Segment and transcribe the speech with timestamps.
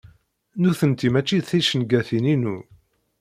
[0.61, 2.57] Nutenti mačči d ticengatin-inu.